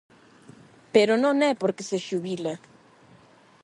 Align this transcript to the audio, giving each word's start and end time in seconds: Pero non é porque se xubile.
Pero 0.93 1.13
non 1.23 1.35
é 1.51 1.53
porque 1.61 1.87
se 1.89 1.97
xubile. 2.07 2.53